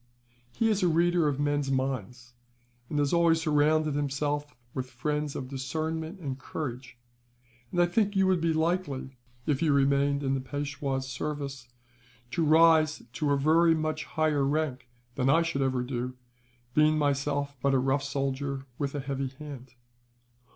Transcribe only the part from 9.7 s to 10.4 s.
remained in